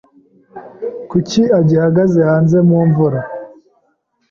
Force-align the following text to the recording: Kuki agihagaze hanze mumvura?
Kuki 1.09 1.41
agihagaze 1.59 2.19
hanze 2.29 2.57
mumvura? 2.67 3.19